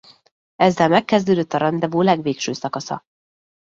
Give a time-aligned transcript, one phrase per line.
[0.55, 3.03] Ezzel megkezdődött a randevú legvégső szakasza.